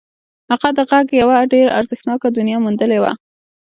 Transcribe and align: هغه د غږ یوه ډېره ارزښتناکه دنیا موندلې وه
هغه 0.51 0.69
د 0.77 0.79
غږ 0.91 1.07
یوه 1.21 1.37
ډېره 1.53 1.71
ارزښتناکه 1.79 2.27
دنیا 2.37 2.57
موندلې 2.63 2.97
وه 3.03 3.11